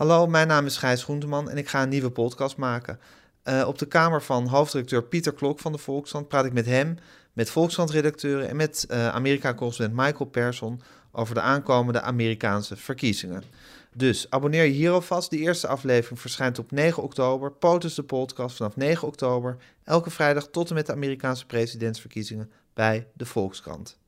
Hallo, 0.00 0.26
mijn 0.26 0.48
naam 0.48 0.66
is 0.66 0.76
Gijs 0.76 1.02
Groenteman 1.02 1.50
en 1.50 1.56
ik 1.56 1.68
ga 1.68 1.82
een 1.82 1.88
nieuwe 1.88 2.10
podcast 2.10 2.56
maken. 2.56 2.98
Uh, 3.44 3.64
op 3.66 3.78
de 3.78 3.86
kamer 3.86 4.22
van 4.22 4.46
hoofdredacteur 4.46 5.02
Pieter 5.02 5.32
Klok 5.32 5.58
van 5.58 5.72
de 5.72 5.78
Volkskrant 5.78 6.28
praat 6.28 6.44
ik 6.44 6.52
met 6.52 6.66
hem, 6.66 6.96
met 7.32 7.50
Volkskrant-redacteuren 7.50 8.48
en 8.48 8.56
met 8.56 8.86
uh, 8.90 9.08
Amerika-correspondent 9.08 10.00
Michael 10.00 10.30
Persson 10.30 10.80
over 11.12 11.34
de 11.34 11.40
aankomende 11.40 12.00
Amerikaanse 12.00 12.76
verkiezingen. 12.76 13.42
Dus 13.94 14.30
abonneer 14.30 14.64
je 14.64 14.70
hier 14.70 14.90
alvast. 14.90 15.30
De 15.30 15.38
eerste 15.38 15.66
aflevering 15.66 16.20
verschijnt 16.20 16.58
op 16.58 16.70
9 16.70 17.02
oktober. 17.02 17.52
POTUS 17.52 17.94
de 17.94 18.02
podcast 18.02 18.56
vanaf 18.56 18.76
9 18.76 19.08
oktober. 19.08 19.56
Elke 19.84 20.10
vrijdag 20.10 20.48
tot 20.48 20.68
en 20.68 20.74
met 20.74 20.86
de 20.86 20.92
Amerikaanse 20.92 21.46
presidentsverkiezingen 21.46 22.50
bij 22.74 23.06
de 23.14 23.26
Volkskrant. 23.26 23.99